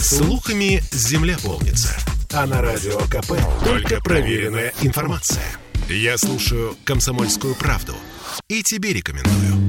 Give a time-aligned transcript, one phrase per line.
[0.00, 1.94] Слухами земля полнится.
[2.32, 5.44] А на радио КП только проверенная информация.
[5.90, 7.94] Я слушаю «Комсомольскую правду»
[8.48, 9.68] и тебе рекомендую.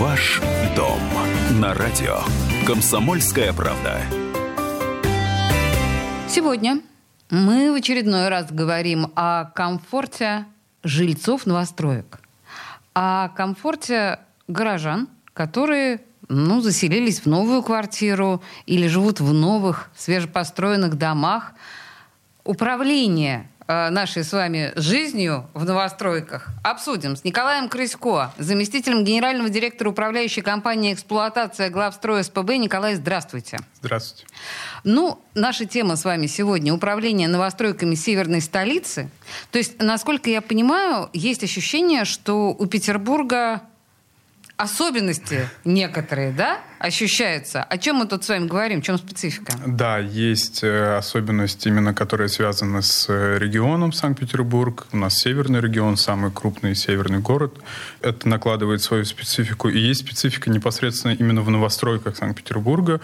[0.00, 0.40] Ваш
[0.74, 0.98] дом
[1.60, 2.18] на радио.
[2.66, 4.00] Комсомольская правда.
[6.28, 6.80] Сегодня
[7.30, 10.46] мы в очередной раз говорим о комфорте
[10.82, 12.18] жильцов новостроек,
[12.92, 14.18] о комфорте
[14.48, 21.52] горожан, которые ну, заселились в новую квартиру или живут в новых свежепостроенных домах.
[22.44, 29.90] Управление э, нашей с вами жизнью в новостройках обсудим с Николаем Крысько, заместителем генерального директора
[29.90, 32.56] управляющей компании «Эксплуатация главстроя СПБ».
[32.56, 33.58] Николай, здравствуйте.
[33.80, 34.26] Здравствуйте.
[34.82, 39.10] Ну, наша тема с вами сегодня– управление новостройками северной столицы.
[39.50, 43.62] То есть, насколько я понимаю, есть ощущение, что у Петербурга
[44.56, 47.62] особенности некоторые, да, ощущаются.
[47.62, 48.80] О чем мы тут с вами говорим?
[48.82, 49.52] В чем специфика?
[49.66, 54.86] Да, есть э, особенности, именно которые связаны с э, регионом Санкт-Петербург.
[54.92, 57.54] У нас северный регион, самый крупный северный город.
[58.00, 59.68] Это накладывает свою специфику.
[59.68, 63.00] И есть специфика непосредственно именно в новостройках Санкт-Петербурга,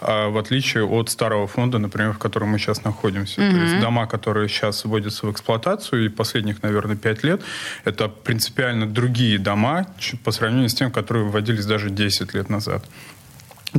[0.00, 3.40] а, в отличие от старого фонда, например, в котором мы сейчас находимся.
[3.40, 3.50] Mm-hmm.
[3.52, 7.42] То есть дома, которые сейчас вводятся в эксплуатацию, и последних, наверное, пять лет,
[7.84, 9.86] это принципиально другие дома
[10.24, 12.84] по сравнению с тем, которые вводились даже 10 лет назад.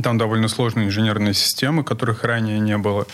[0.02, 3.06] Там довольно сложные инженерные системы, которых ранее не было.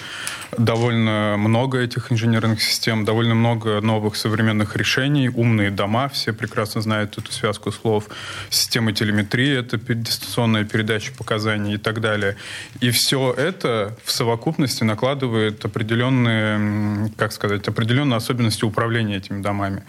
[0.57, 7.19] Довольно много этих инженерных систем, довольно много новых современных решений, умные дома, все прекрасно знают
[7.19, 8.09] эту связку слов,
[8.49, 12.37] системы телеметрии, это дистанционная передача показаний и так далее.
[12.81, 19.83] И все это в совокупности накладывает определенные, как сказать, определенные особенности управления этими домами.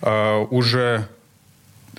[0.00, 1.08] Uh, уже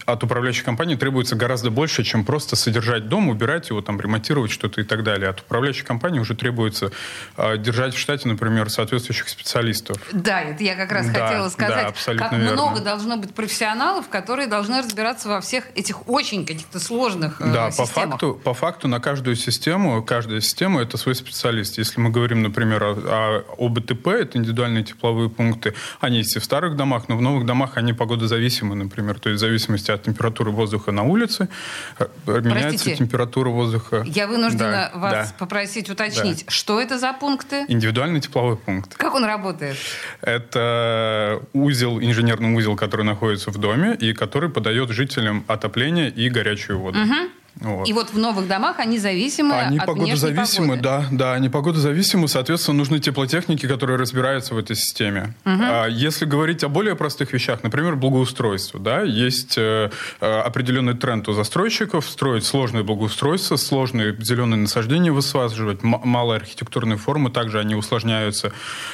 [0.05, 4.81] от управляющей компании требуется гораздо больше, чем просто содержать дом, убирать его, там, ремонтировать что-то
[4.81, 5.30] и так далее.
[5.30, 6.91] От управляющей компании уже требуется
[7.38, 9.97] э, держать в штате, например, соответствующих специалистов.
[10.11, 12.51] Да, это я как раз да, хотела сказать, да, как верно.
[12.51, 17.72] много должно быть профессионалов, которые должны разбираться во всех этих очень каких-то сложных э, да,
[17.72, 17.94] системах.
[17.94, 21.78] по факту, по факту на каждую систему, каждая система это свой специалист.
[21.78, 26.44] Если мы говорим, например, о, о ОБТП, это индивидуальные тепловые пункты, они есть и в
[26.44, 30.51] старых домах, но в новых домах они погодозависимы, например, то есть в зависимости от температуры
[30.51, 31.50] воздуха на улице,
[31.97, 34.03] э, меняется Простите, температура воздуха.
[34.07, 36.51] Я вынуждена да, вас да, попросить уточнить, да.
[36.51, 37.66] что это за пункты?
[37.67, 38.95] Индивидуальный тепловой пункт.
[38.95, 39.78] Как он работает?
[40.22, 46.79] Это узел, инженерный узел, который находится в доме и который подает жителям отопление и горячую
[46.79, 46.99] воду.
[46.99, 47.38] Угу.
[47.55, 47.87] Вот.
[47.87, 50.81] И вот в новых домах они зависимы они от погодозависимы, погоды.
[50.81, 55.33] да, да, они погодозависимы, соответственно, нужны теплотехники, которые разбираются в этой системе.
[55.45, 55.61] Угу.
[55.61, 59.89] А если говорить о более простых вещах, например, благоустройство, да, есть э,
[60.21, 67.29] э определенный тренд у застройщиков строить сложные благоустройства, сложные зеленые насаждения высаживать, малые архитектурные формы,
[67.29, 68.51] также они усложняются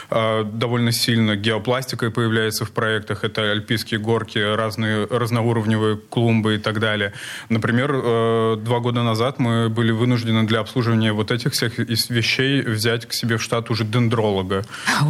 [0.09, 1.35] э, довольно сильно.
[1.35, 7.13] Геопластикой появляется в проектах, это альпийские горки, разные разноуровневые клумбы и так далее.
[7.49, 13.05] Например, э, два года назад мы были вынуждены для обслуживания вот этих всех вещей взять
[13.05, 14.63] к себе в штат уже дендролога.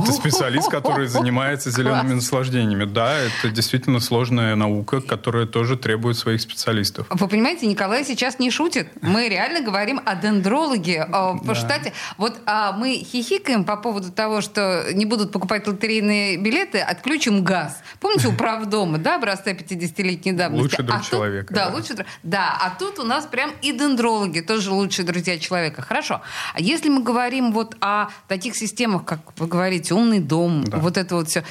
[0.03, 2.85] Это специалист, который занимается зелеными наслаждениями.
[2.85, 7.07] Да, это действительно сложная наука, которая тоже требует своих специалистов.
[7.09, 8.87] Вы понимаете, Николай сейчас не шутит.
[9.01, 11.55] Мы реально говорим о дендрологе в да.
[11.55, 11.93] штате.
[12.17, 17.81] Вот а, мы хихикаем по поводу того, что не будут покупать лотерейные билеты, отключим газ.
[17.99, 20.63] Помните, у правдома, да, образца 50-летней давности?
[20.63, 21.47] Лучший друг а человека.
[21.47, 22.07] Тут, да, друг.
[22.23, 25.81] Да, а тут у нас прям и дендрологи, тоже лучшие друзья человека.
[25.81, 26.21] Хорошо.
[26.53, 30.77] А если мы говорим вот о таких системах, как вы говорите, умный дом, да.
[30.77, 31.43] вот это вот все,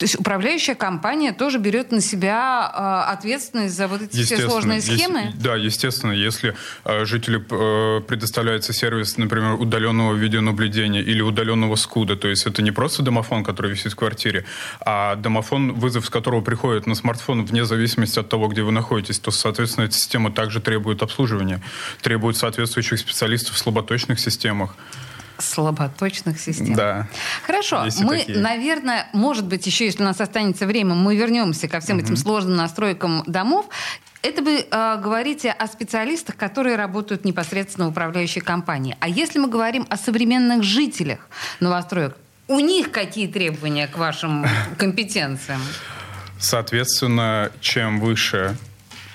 [0.00, 4.80] то есть управляющая компания тоже берет на себя э, ответственность за вот эти все сложные
[4.80, 5.24] схемы?
[5.24, 6.12] Есть, да, естественно.
[6.12, 6.56] Если
[6.86, 12.70] э, жителю э, предоставляется сервис, например, удаленного видеонаблюдения или удаленного скуда, то есть это не
[12.70, 14.46] просто домофон, который висит в квартире,
[14.80, 19.18] а домофон, вызов с которого приходит на смартфон вне зависимости от того, где вы находитесь,
[19.18, 21.60] то, соответственно, эта система также требует обслуживания,
[22.00, 24.76] требует соответствующих специалистов в слаботочных системах
[25.42, 26.74] слаботочных систем.
[26.74, 27.08] Да.
[27.46, 27.86] Хорошо.
[28.00, 28.38] Мы, такие.
[28.38, 32.04] наверное, может быть, еще, если у нас останется время, мы вернемся ко всем угу.
[32.04, 33.66] этим сложным настройкам домов.
[34.22, 38.96] Это вы э, говорите о специалистах, которые работают непосредственно в управляющей компании.
[39.00, 41.20] А если мы говорим о современных жителях
[41.60, 42.16] новостроек,
[42.46, 44.44] у них какие требования к вашим
[44.78, 45.60] компетенциям?
[46.38, 48.56] Соответственно, чем выше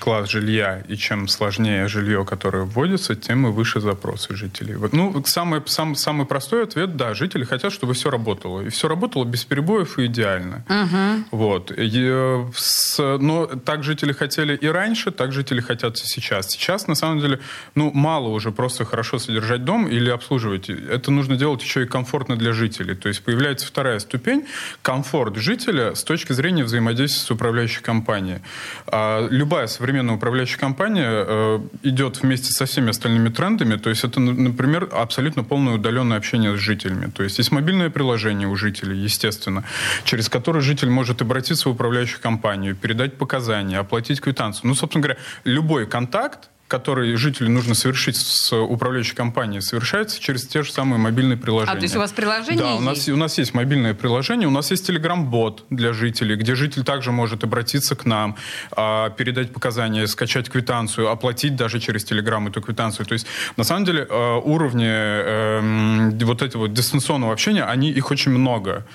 [0.05, 4.75] класс жилья и чем сложнее жилье, которое вводится, тем и выше запросы жителей.
[4.75, 8.61] Вот, ну, самый, самый, самый простой ответ, да, жители хотят, чтобы все работало.
[8.61, 10.63] И все работало без перебоев и идеально.
[10.69, 11.37] Угу.
[11.39, 11.71] Вот.
[11.75, 16.51] И, с, но так жители хотели и раньше, так жители хотят и сейчас.
[16.51, 17.39] Сейчас, на самом деле,
[17.73, 20.69] ну, мало уже просто хорошо содержать дом или обслуживать.
[20.69, 22.93] Это нужно делать еще и комфортно для жителей.
[22.93, 24.45] То есть появляется вторая ступень–
[24.83, 28.41] комфорт жителя с точки зрения взаимодействия с управляющей компанией.
[28.85, 33.75] А любая современная управляющая компания э, идет вместе со всеми остальными трендами.
[33.75, 37.11] То есть это, например, абсолютно полное удаленное общение с жителями.
[37.11, 39.63] То есть есть мобильное приложение у жителей, естественно,
[40.03, 44.67] через которое житель может обратиться в управляющую компанию, передать показания, оплатить квитанцию.
[44.67, 50.63] Ну, собственно говоря, любой контакт который жителю нужно совершить с управляющей компанией, совершается через те
[50.63, 51.71] же самые мобильные приложения.
[51.71, 53.09] А, то есть у вас приложение Да, у нас, есть?
[53.09, 57.43] у нас есть мобильное приложение, у нас есть Telegram-бот для жителей, где житель также может
[57.43, 58.35] обратиться к нам,
[58.71, 63.05] а, передать показания, скачать квитанцию, оплатить даже через Telegram эту квитанцию.
[63.05, 63.27] То есть,
[63.57, 68.85] на самом деле, а, уровни эм, вот этого дистанционного общения, они, их очень много.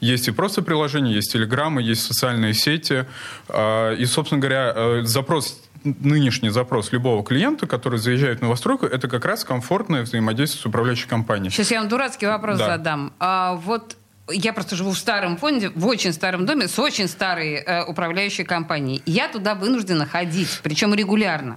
[0.00, 3.04] Есть и просто приложения, есть телеграммы, есть социальные сети.
[3.48, 9.08] А, и, собственно говоря, э, запрос нынешний запрос любого клиента, который заезжает в новостройку, это
[9.08, 11.50] как раз комфортное взаимодействие с управляющей компанией.
[11.50, 12.66] Сейчас я вам дурацкий вопрос да.
[12.66, 13.12] задам.
[13.18, 13.96] А, вот
[14.32, 18.44] я просто живу в старом фонде, в очень старом доме с очень старой э, управляющей
[18.44, 19.02] компанией.
[19.06, 21.56] Я туда вынуждена ходить, причем регулярно.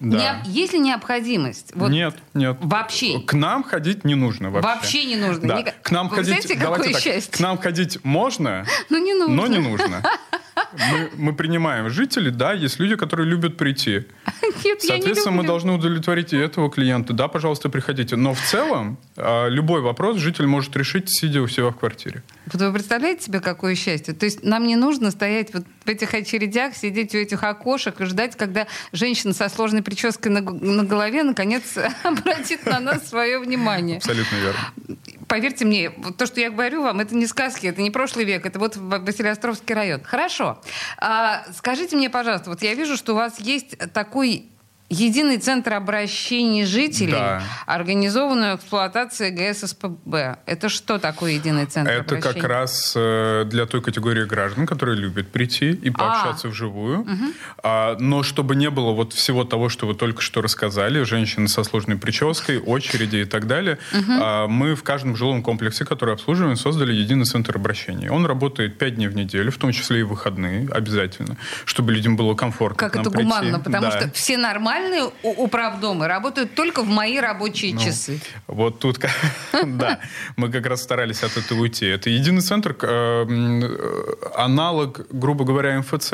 [0.00, 0.40] Да.
[0.44, 1.72] Не, есть ли необходимость?
[1.74, 2.56] Вот нет, нет.
[2.60, 3.20] Вообще?
[3.20, 4.68] К нам ходить не нужно вообще.
[4.68, 5.48] Вообще не нужно?
[5.48, 5.64] Да.
[5.82, 7.32] К нам Вы ходить, знаете, давайте так, счастье?
[7.32, 9.34] к нам ходить можно, но не нужно.
[9.34, 10.02] Но не нужно.
[10.72, 14.04] Мы, мы принимаем жителей, да, есть люди, которые любят прийти.
[14.64, 17.12] Нет, Соответственно, мы должны удовлетворить и этого клиента.
[17.12, 18.16] Да, пожалуйста, приходите.
[18.16, 22.22] Но в целом а, любой вопрос житель может решить, сидя у себя в квартире.
[22.46, 24.14] Вот вы представляете себе, какое счастье?
[24.14, 28.04] То есть нам не нужно стоять вот в этих очередях, сидеть у этих окошек и
[28.04, 33.98] ждать, когда женщина со сложной прической на, на голове наконец обратит на нас свое внимание.
[33.98, 34.96] Абсолютно верно.
[35.28, 38.58] Поверьте мне, то, что я говорю вам, это не сказки, это не прошлый век, это
[38.58, 40.02] вот Василиостровский район.
[40.04, 40.60] Хорошо.
[40.98, 44.48] А, скажите мне, пожалуйста, вот я вижу, что у вас есть такой
[44.88, 47.42] Единый центр обращений жителей, да.
[47.66, 50.38] организованную эксплуатацию ГС СПБ.
[50.46, 52.40] Это что такое единый центр Это обращений?
[52.40, 56.50] как раз э, для той категории граждан, которые любят прийти и пообщаться а.
[56.50, 57.00] вживую.
[57.00, 57.24] Угу.
[57.64, 61.64] А, но чтобы не было вот всего того, что вы только что рассказали, женщины со
[61.64, 64.12] сложной прической, очереди и так далее, угу.
[64.20, 68.08] а, мы в каждом жилом комплексе, который обслуживаем, создали единый центр обращений.
[68.08, 72.36] Он работает 5 дней в неделю, в том числе и выходные обязательно, чтобы людям было
[72.36, 73.24] комфортно Как это прийти.
[73.24, 73.90] гуманно, потому да.
[73.90, 78.20] что все нормально нормальные управдомы работают только в мои рабочие ну, часы.
[78.46, 78.98] Вот тут,
[79.64, 80.00] да,
[80.36, 81.86] мы как раз старались от этого уйти.
[81.86, 86.12] Это единый центр, э, аналог, грубо говоря, МФЦ,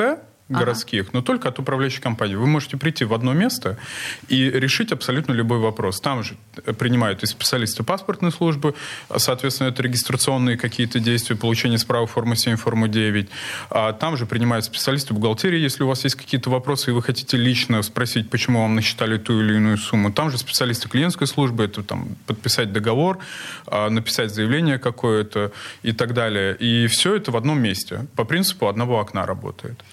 [0.49, 1.09] городских, ага.
[1.13, 2.35] но только от управляющей компании.
[2.35, 3.77] Вы можете прийти в одно место
[4.27, 6.01] и решить абсолютно любой вопрос.
[6.01, 6.35] Там же
[6.77, 8.75] принимают и специалисты паспортной службы,
[9.15, 13.29] соответственно, это регистрационные какие-то действия, получение справок формы 7, формы 9.
[13.69, 17.37] А там же принимают специалисты бухгалтерии, если у вас есть какие-то вопросы, и вы хотите
[17.37, 20.11] лично спросить, почему вам насчитали ту или иную сумму.
[20.11, 23.19] Там же специалисты клиентской службы, это там подписать договор,
[23.65, 25.51] а, написать заявление какое-то
[25.83, 26.55] и так далее.
[26.55, 28.05] И все это в одном месте.
[28.15, 29.83] По принципу одного окна работает.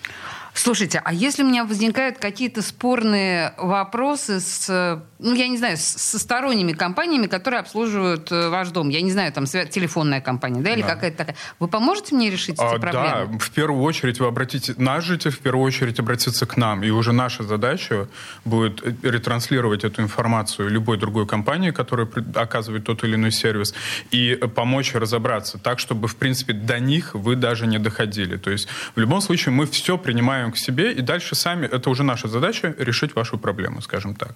[0.54, 6.18] Слушайте, а если у меня возникают какие-то спорные вопросы с, ну, я не знаю, со
[6.18, 10.82] сторонними компаниями, которые обслуживают э, ваш дом, я не знаю, там телефонная компания, да, или
[10.82, 10.94] да.
[10.94, 13.28] какая-то такая, вы поможете мне решить эти а, проблемы?
[13.32, 16.90] Да, в первую очередь вы обратите, наш житель в первую очередь обратиться к нам, и
[16.90, 18.08] уже наша задача
[18.44, 23.74] будет ретранслировать эту информацию любой другой компании, которая оказывает тот или иной сервис,
[24.10, 28.36] и помочь разобраться так, чтобы, в принципе, до них вы даже не доходили.
[28.36, 32.02] То есть в любом случае мы все принимаем к себе, и дальше сами, это уже
[32.02, 34.34] наша задача, решить вашу проблему, скажем так.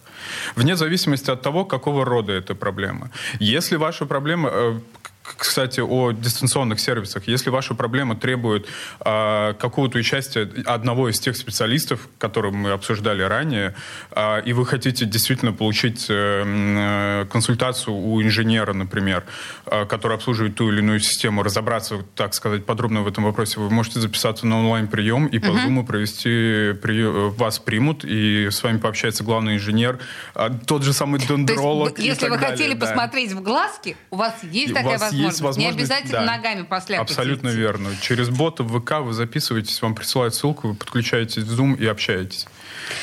[0.56, 3.10] Вне зависимости от того, какого рода эта проблема.
[3.40, 4.80] Если ваша проблема, э,
[5.24, 7.26] кстати, о дистанционных сервисах.
[7.26, 8.66] Если ваша проблема требует
[9.00, 13.74] э, какого-то участия одного из тех специалистов, которые мы обсуждали ранее,
[14.10, 19.24] э, и вы хотите действительно получить э, э, консультацию у инженера, например,
[19.64, 23.70] э, который обслуживает ту или иную систему, разобраться, так сказать, подробно в этом вопросе, вы
[23.70, 25.54] можете записаться на онлайн-прием и по.
[25.54, 29.98] Zoom провести, при, вас примут, и с вами пообщается главный инженер,
[30.34, 31.94] э, тот же самый дендролог.
[31.94, 32.86] То есть, если вы далее, хотели да.
[32.86, 35.13] посмотреть в глазки, у вас есть такая возможность?
[35.14, 35.76] Есть возможность...
[35.76, 37.10] Не обязательно да, ногами посляпать.
[37.10, 37.58] Абсолютно идти.
[37.58, 37.90] верно.
[38.00, 42.46] Через бота в ВК вы записываетесь, вам присылают ссылку, вы подключаетесь в Zoom и общаетесь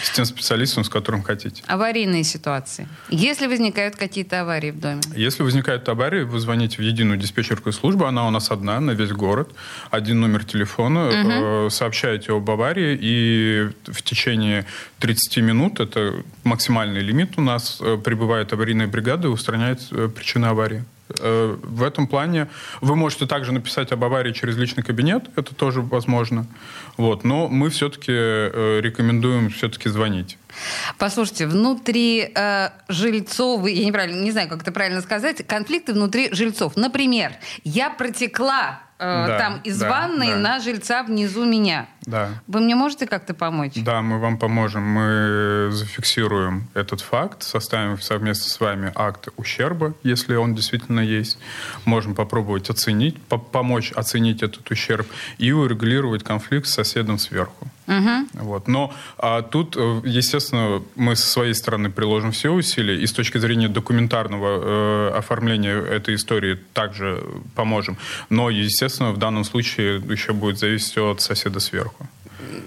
[0.04, 1.64] с тем специалистом, с которым хотите.
[1.68, 2.88] Аварийные ситуации.
[3.10, 5.02] Если возникают какие-то аварии в доме?
[5.16, 9.12] Если возникают аварии, вы звоните в единую диспетчерскую службу, она у нас одна на весь
[9.12, 9.52] город,
[9.90, 11.10] один номер телефона,
[11.64, 11.70] угу.
[11.70, 14.66] сообщаете об аварии, и в течение
[15.00, 20.46] 30 минут, это максимальный лимит у нас, э, прибывает аварийная бригада и устраняет э, причины
[20.46, 20.84] аварии.
[21.20, 22.48] Э, в этом плане
[22.82, 26.46] вы можете также написать об аварии через личный кабинет, это тоже возможно.
[26.98, 27.24] Вот.
[27.24, 30.38] Но мы все-таки э, рекомендуем все-таки звонить.
[30.98, 36.76] Послушайте, внутри э, жильцов, я неправильно, не знаю, как это правильно сказать, конфликты внутри жильцов.
[36.76, 40.38] Например, я протекла да, там из да, ванной да.
[40.38, 41.88] на жильца внизу меня.
[42.04, 42.30] Да.
[42.46, 43.74] Вы мне можете как-то помочь?
[43.76, 44.84] Да, мы вам поможем.
[44.84, 51.40] Мы зафиксируем этот факт, составим совместно с вами акт ущерба, если он действительно есть.
[51.86, 55.08] Можем попробовать оценить, по помочь оценить этот ущерб
[55.40, 57.71] и урегулировать конфликт с соседом сверху.
[57.92, 58.44] Угу.
[58.46, 58.68] Вот.
[58.70, 63.38] Но а, тут, э, естественно, мы со своей стороны приложим все усилия и с точки
[63.38, 67.22] зрения документарного э, оформления этой истории также
[67.54, 67.98] поможем.
[68.30, 72.08] Но, естественно, в данном случае еще будет зависеть от соседа сверху.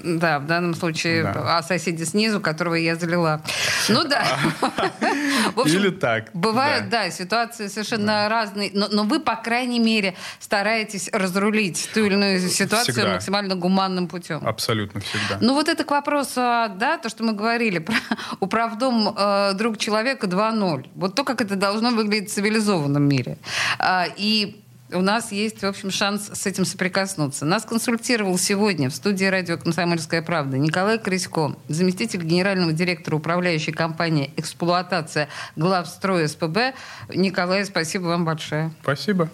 [0.04, 1.58] Да, в данном случае да.
[1.58, 3.40] о соседе снизу, которого я залила.
[3.88, 4.24] Ну да.
[5.64, 6.30] Или так.
[6.34, 8.70] Бывают, да, ситуации совершенно разные.
[8.74, 14.46] Но вы, по крайней мере, стараетесь разрулить ту или иную ситуацию максимально гуманным путем.
[14.46, 15.38] Абсолютно всегда.
[15.40, 17.94] Ну вот это к вопросу, да, то, что мы говорили про
[18.40, 20.90] управдом э, друг человека 2.0.
[20.94, 23.38] Вот то, как это должно выглядеть в цивилизованном мире.
[23.78, 27.44] А, и у нас есть, в общем, шанс с этим соприкоснуться.
[27.44, 34.32] Нас консультировал сегодня в студии радио «Комсомольская правда» Николай Крысько, заместитель генерального директора управляющей компании
[34.36, 36.74] «Эксплуатация главстрой СПБ».
[37.14, 38.72] Николай, спасибо вам большое.
[38.82, 39.28] Спасибо.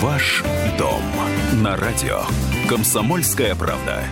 [0.00, 0.42] Ваш
[0.78, 1.02] дом
[1.62, 2.22] на радио
[2.68, 4.04] «Комсомольская правда».